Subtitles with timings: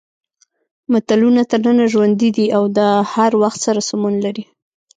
[0.91, 2.79] متلونه تر ننه ژوندي دي او د
[3.13, 4.43] هر وخت سره سمون لري